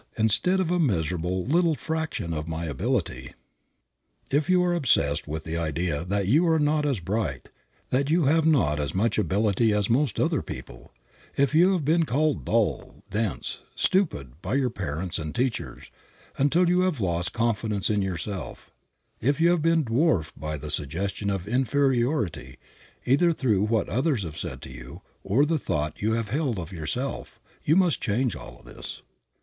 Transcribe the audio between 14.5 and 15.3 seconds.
your parents